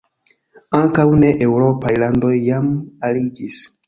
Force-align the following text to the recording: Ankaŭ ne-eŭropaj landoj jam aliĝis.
Ankaŭ 0.77 1.03
ne-eŭropaj 1.23 1.91
landoj 2.05 2.31
jam 2.47 2.73
aliĝis. 3.11 3.61